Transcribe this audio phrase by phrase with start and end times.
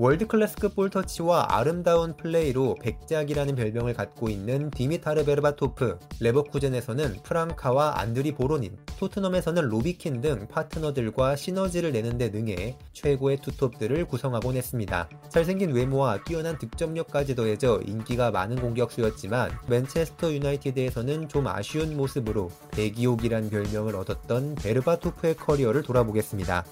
[0.00, 8.78] world class급 볼터치와 아름다운 플레이로 백작이라는 별명을 갖고 있는 디미타르 베르바토프, 레버쿠젠에서는 프랑카와 안드리 보로닌,
[8.98, 15.06] 토트넘에서는 로비 킨 등 파트너들과 시너지를 내는 데 능해 최고의 투톱들을 구성하곤 했습니다.
[15.28, 23.94] 잘생긴 외모와 뛰어난 득점력까지 더해져 인기가 많은 공격수였지만 맨체스터 유나이티드에서는 좀 아쉬운 모습으로 대기옥이란 별명을
[23.96, 26.64] 얻었던 베르바토프의 커리어를 돌아보겠습니다.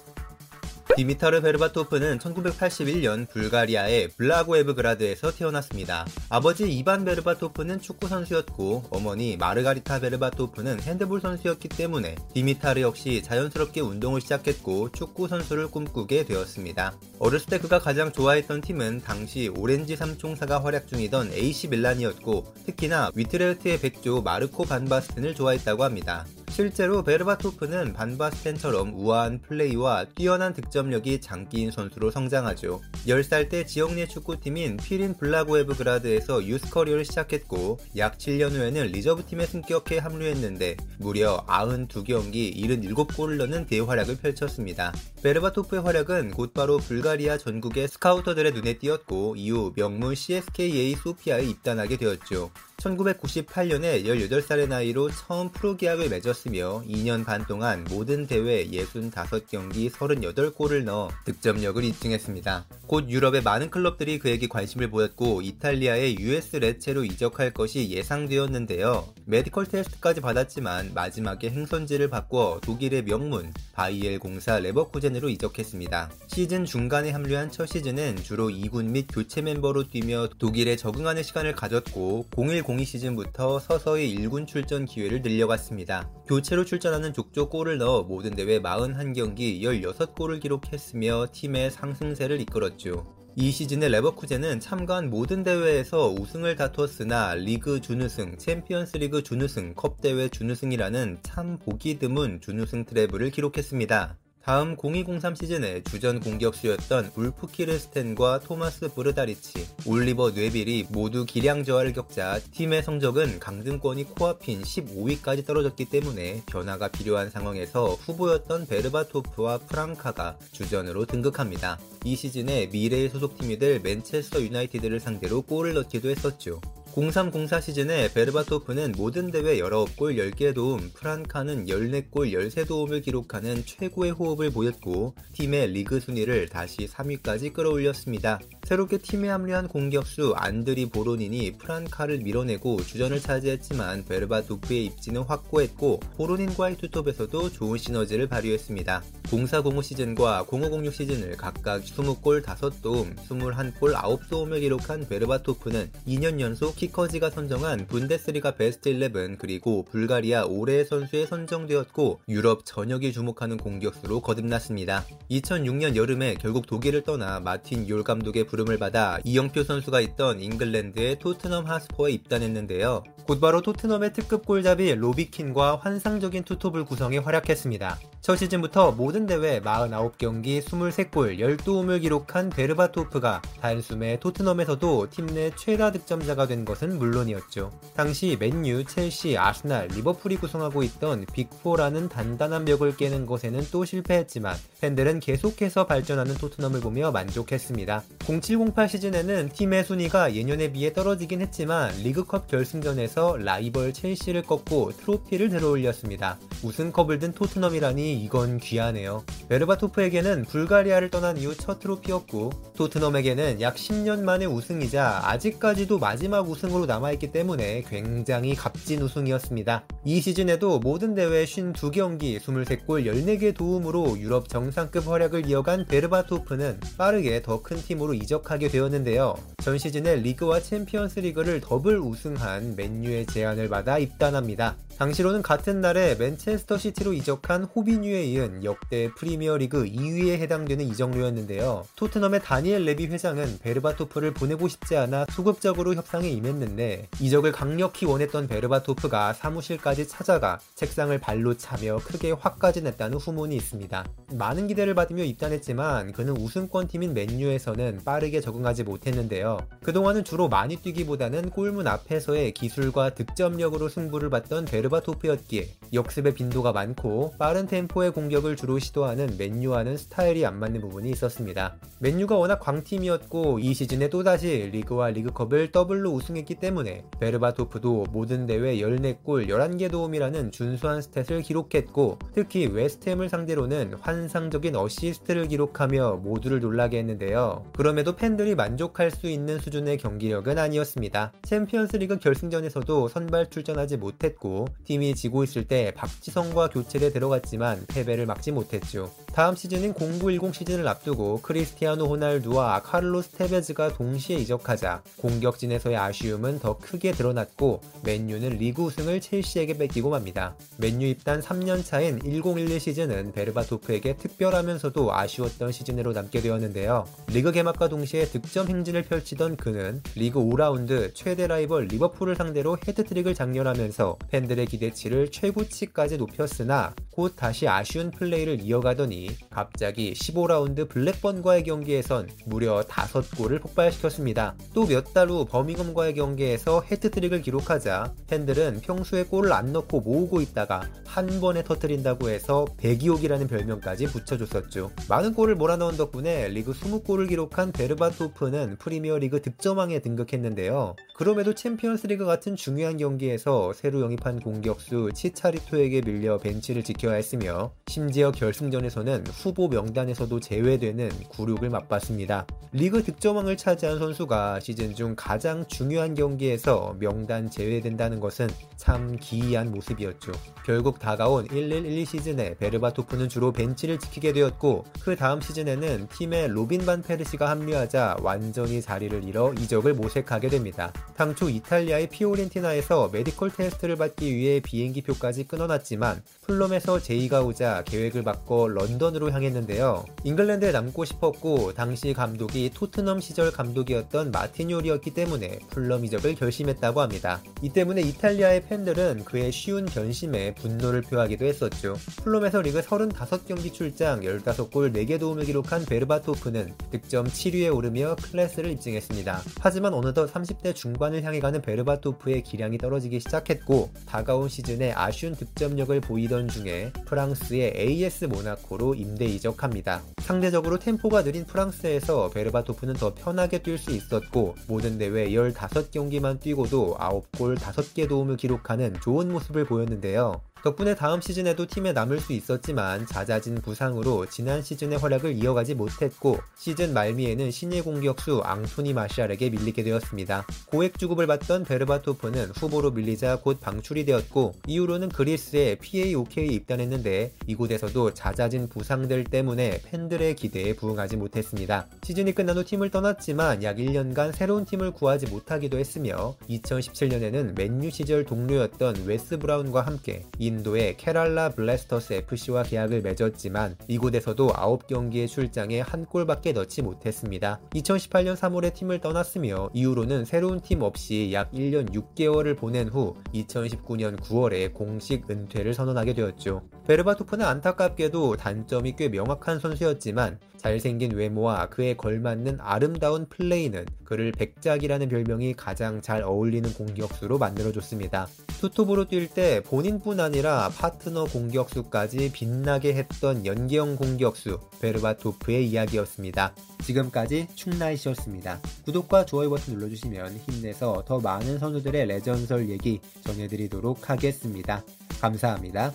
[0.95, 6.05] 디미타르 베르바토프는 1981년 불가리아의 블라고에브그라드에서 태어났습니다.
[6.29, 14.19] 아버지 이반 베르바토프는 축구 선수였고 어머니 마르가리타 베르바토프는 핸드볼 선수였기 때문에 디미타르 역시 자연스럽게 운동을
[14.19, 16.97] 시작했고 축구 선수를 꿈꾸게 되었습니다.
[17.19, 23.79] 어렸을 때 그가 가장 좋아했던 팀은 당시 오렌지 삼총사가 활약 중이던 AC 밀란이었고 특히나 위트레흐트의
[23.79, 26.25] 백조 마르코 반바스텐을 좋아했다고 합니다.
[26.59, 32.81] 실제로 베르바토프는 반바스텐처럼 우아한 플레이와 뛰어난 득점력이 장기인 선수로 성장하죠.
[33.07, 39.99] 10살 때 지역 내 축구팀인 피린 블라고에브그라드에서 유스 커리어를 시작했고 약 7년 후에는 reserve팀에 승격해
[39.99, 44.91] 합류했는데 무려 92경기 77골을 넣는 대활약을 펼쳤습니다.
[45.23, 52.51] 베르바토프의 활약은 곧바로 불가리아 전국의 스카우터들의 눈에 띄었고 이후 명문 CSKA 소피아에 입단하게 되었죠.
[52.79, 61.09] 1998년에 18살의 나이로 처음 프로 계약을 맺었으며 2년 반 동안 모든 대회 65경기 38골을 넣어
[61.25, 62.65] 득점력을 입증했습니다.
[62.87, 69.13] 곧 유럽의 많은 클럽들이 그에게 관심을 보였고 이탈리아의 US 레체로 이적할 것이 예상되었는데요.
[69.25, 76.09] medical 테스트까지 받았지만 마지막에 행선지를 바꿔 독일의 명문 바이엘 공사 레버쿠젠으로 이적했습니다.
[76.27, 82.25] 시즌 중간에 합류한 첫 시즌은 주로 2군 및 교체 멤버로 뛰며 독일에 적응하는 시간을 가졌고
[82.69, 86.07] 0102 시즌부터 서서히 1군 출전 기회를 늘려갔습니다.
[86.27, 93.07] 교체로 출전하는 족족 골을 넣어 모든 대회 41경기 16골을 기록했으며 팀의 상승세를 이끌었죠.
[93.35, 100.27] 이 시즌의 레버쿠젠은 참가한 모든 대회에서 우승을 다투었으나 리그 준우승, 챔피언스 리그 준우승, 컵 대회
[100.27, 104.17] 준우승이라는 참 보기 드문 준우승 treble을 기록했습니다.
[104.49, 112.39] 다음 0203 시즌에 주전 공격수였던 울프 키르스텐과 토마스 브르다리치, 올리버 뇌빌이 모두 기량 저하를 겪자
[112.53, 121.77] 팀의 성적은 강등권이 코앞인 15위까지 떨어졌기 때문에 변화가 필요한 상황에서 후보였던 베르바토프와 프랑카가 주전으로 등극합니다.
[122.03, 126.59] 이 시즌에 미래의 소속팀이 될 맨체스터 유나이티드를 상대로 골을 넣기도 했었죠.
[126.99, 135.13] 0304 시즌에 베르바토프는 모든 대회 19골 10개 도움, 프란카는 14골 13도움을 기록하는 최고의 호흡을 보였고
[135.31, 138.41] 팀의 리그 순위를 다시 3위까지 끌어올렸습니다.
[138.65, 147.51] 새롭게 팀에 합류한 공격수 안드리 보로닌이 프란카를 밀어내고 주전을 차지했지만 베르바토프의 입지는 확고했고 보로닌과의 투톱에서도
[147.51, 149.03] 좋은 시너지를 발휘했습니다.
[149.29, 157.85] 0405 시즌과 0506 시즌을 각각 20골 5도움, 21골 9도움을 기록한 베르바토프는 2년 연속 키커지가 선정한
[157.87, 165.05] 분데스리가 베스트 11 그리고 불가리아 올해의 선수에 선정되었고 유럽 전역이 주목하는 공격수로 거듭났습니다.
[165.29, 171.67] 2006년 여름에 결국 독일을 떠나 마틴 율 감독의 부름을 받아 이영표 선수가 있던 잉글랜드의 토트넘
[171.67, 173.03] 하스퍼에 입단했는데요.
[173.27, 177.99] 곧바로 토트넘의 특급 골잡이 로비킨과 환상적인 투톱을 구성해 활약했습니다.
[178.29, 186.45] 첫 시즌부터 모든 대회 49경기 23골 12홈을 기록한 베르바토프가 단숨에 토트넘에서도 팀 내 최다 득점자가
[186.45, 187.71] 된 것은 물론이었죠.
[187.95, 195.21] 당시 맨유, 첼시, 아스날, 리버풀이 구성하고 있던 빅4라는 단단한 벽을 깨는 것에는 또 실패했지만 팬들은
[195.21, 198.03] 계속해서 발전하는 토트넘을 보며 만족했습니다.
[198.27, 206.37] 0708 시즌에는 팀의 순위가 예년에 비해 떨어지긴 했지만 리그컵 결승전에서 라이벌 첼시를 꺾고 트로피를 들어올렸습니다.
[206.63, 209.23] 우승컵을 든 토트넘이라니 이건 귀하네요.
[209.49, 217.31] 베르바토프에게는 불가리아를 떠난 이후 첫 트로피였고 토트넘에게는 약 10년 만의 우승이자 아직까지도 마지막 우승으로 남아있기
[217.31, 219.85] 때문에 굉장히 값진 우승이었습니다.
[220.05, 227.61] 이 시즌에도 모든 대회 52경기 23골 14개 도움으로 유럽 정상급 활약을 이어간 베르바토프는 빠르게 더
[227.61, 229.35] 큰 팀으로 이적하게 되었는데요.
[229.61, 234.77] 전 시즌에 리그와 챔피언스 리그를 더블 우승한 맨유의 제안을 받아 입단합니다.
[234.97, 241.85] 당시로는 같은 날에 맨체스터 시티로 이적한 호비뉴에 이은 역대 프리미어리그 2위에 해당되는 이적료였는데요.
[241.95, 249.33] 토트넘의 다니엘 레비 회장은 베르바토프를 보내고 싶지 않아 소극적으로 협상에 임했는데 이적을 강력히 원했던 베르바토프가
[249.33, 254.05] 사무실까지 방까지 찾아가 책상을 발로 차며 크게 화까지 냈다는 후문이 있습니다.
[254.33, 259.57] 많은 기대를 받으며 입단했지만 그는 우승권 팀인 맨유에서는 빠르게 적응하지 못했는데요.
[259.83, 267.65] 그동안은 주로 많이 뛰기보다는 골문 앞에서의 기술과 득점력으로 승부를 봤던 베르바토프였기에 역습의 빈도가 많고 빠른
[267.65, 271.77] 템포의 공격을 주로 시도하는 맨유와는 스타일이 안 맞는 부분이 있었습니다.
[271.99, 279.49] 맨유가 워낙 강팀이었고 이 시즌에 또다시 리그와 리그컵을 더블로 우승했기 때문에 베르바토프도 모든 대회 14골
[279.49, 287.65] 11개 도움이라는 준수한 스탯을 기록했고 특히 웨스트햄을 상대로는 환상적인 어시스트를 기록하며 모두를 놀라게 했는데요.
[287.75, 291.33] 그럼에도 팬들이 만족할 수 있는 수준의 경기력은 아니었습니다.
[291.43, 299.09] 챔피언스리그 결승전에서도 선발 출전하지 못했고 팀이 지고 있을 때 박지성과 교체돼 들어갔지만 패배를 막지 못했죠.
[299.33, 307.11] 다음 시즌인 0910 시즌을 앞두고 크리스티아노 호날두와 카를로스 테베즈가 동시에 이적하자 공격진에서의 아쉬움은 더 크게
[307.11, 310.55] 드러났고 맨유는 리그 우승을 첼시에게 뺏기고 맙니다.
[310.77, 317.05] 맨유 입단 3년 차인 1011 시즌은 베르바토프에게 특별하면서도 아쉬웠던 시즌으로 남게 되었는데요.
[317.27, 324.17] 리그 개막과 동시에 득점 행진을 펼치던 그는 리그 5라운드 최대 라이벌 리버풀을 상대로 해트트릭을 작렬하면서
[324.29, 329.18] 팬들의 기대치를 최고치까지 높였으나 곧 다시 아쉬운 플레이를 이어가더니
[329.49, 334.55] 갑자기 15라운드 블랙번과의 경기에선 무려 5골을 폭발시켰습니다.
[334.73, 340.81] 또 몇 달 후 버밍엄과의 경기에서 헤트트릭을 기록하자 팬들은 평소에 골을 안 넣고 모으고 있다가
[341.05, 344.91] 한 번에 터트린다고 해서 배기옥이라는 별명까지 붙여줬었죠.
[345.09, 350.95] 많은 골을 몰아넣은 덕분에 리그 20골을 기록한 베르바토프는 프리미어리그 득점왕에 등극했는데요.
[351.15, 359.08] 그럼에도 챔피언스리그 같은 중요한 경기에서 새로 영입한 공격수 치차리토에게 밀려 벤치를 지켜야 했으며 심지어 결승전에서는
[359.27, 362.45] 후보 명단에서도 제외되는 굴욕을 맛봤습니다.
[362.71, 368.47] 리그 득점왕을 차지한 선수가 시즌 중 가장 중요한 경기에서 명단 제외된다는 것은
[368.77, 370.31] 참 기이한 모습이었죠.
[370.63, 377.01] 결국 다가온 1112 시즌에 베르바토프는 주로 벤치를 지키게 되었고 그 다음 시즌에는 팀에 로빈 반
[377.01, 380.93] 페르시가 합류하자 완전히 자리를 잃어 이적을 모색하게 됩니다.
[381.17, 389.31] 당초 이탈리아의 피오렌티나에서 메디컬 테스트를 받기 위해 비행기표까지 끊어놨지만 풀럼에서 제의가 오자 계획을 바꿔 런던으로
[389.31, 390.05] 향했는데요.
[390.25, 397.41] 잉글랜드에 남고 싶었고 당시 감독이 토트넘 시절 감독이었던 마틴 욜이었기 때문에 풀럼 이적을 결심했다고 합니다.
[397.61, 401.95] 이 때문에 이탈리아의 팬들은 그의 쉬운 변심에 분노를 표하기도 했었죠.
[402.23, 409.41] 풀럼에서 리그 35경기 출장 15골 4개 도움을 기록한 베르바토프는 득점 7위에 오르며 클래스를 입증했습니다.
[409.61, 416.49] 하지만 어느덧 30대 중반을 향해 가는 베르바토프의 기량이 떨어지기 시작했고 다가온 시즌에 아쉬운 득점력을 보이던
[416.49, 420.01] 중에 프랑스의 AS 모나코로 임대 이적합니다.
[420.19, 427.57] 상대적으로 템포가 느린 프랑스에서 베르바토프는 더 편하게 뛸 수 있었고 모든 대회 15경기만 뛰고도 9골
[427.57, 430.41] 5개 도움을 기록하는 좋은 모습을 보였는데요.
[430.61, 436.93] 덕분에 다음 시즌에도 팀에 남을 수 있었지만 잦아진 부상으로 지난 시즌의 활약을 이어가지 못했고 시즌
[436.93, 440.45] 말미에는 신예 공격수 앙토니 마샬에게 밀리게 되었습니다.
[440.65, 448.67] 고액 주급을 받던 베르바토프는 후보로 밀리자 곧 방출이 되었고 이후로는 그리스의 PAOK에 입단했는데 이곳에서도 잦아진
[448.67, 451.87] 부상들 때문에 팬들의 기대에 부응하지 못했습니다.
[452.03, 458.25] 시즌이 끝난 후 팀을 떠났지만 약 1년간 새로운 팀을 구하지 못하기도 했으며 2017년에는 맨유 시절
[458.25, 466.53] 동료였던 웨스 브라운과 함께 인도의 케랄라 블래스터스 FC와 계약을 맺었지만 이곳에서도 9경기의 출장에 한 골밖에
[466.53, 467.59] 넣지 못했습니다.
[467.71, 474.73] 2018년 3월에 팀을 떠났으며 이후로는 새로운 팀 없이 약 1년 6개월을 보낸 후 2019년 9월에
[474.73, 476.63] 공식 은퇴를 선언하게 되었죠.
[476.87, 485.53] 베르바토프는 안타깝게도 단점이 꽤 명확한 선수였지만 잘생긴 외모와 그에 걸맞는 아름다운 플레이는 그를 백작이라는 별명이
[485.53, 488.27] 가장 잘 어울리는 공격수로 만들어줬습니다.
[488.59, 496.53] 투톱으로 뛸 때 본인뿐 아니라 파트너 공격수까지 빛나게 했던 연계형 공격수 베르바토프의 이야기였습니다.
[496.83, 498.59] 지금까지 충나이시였습니다.
[498.85, 504.83] 구독과 좋아요 버튼 눌러주시면 힘내서 더 많은 선수들의 레전설 얘기 전해드리도록 하겠습니다.
[505.21, 505.93] 감사합니다.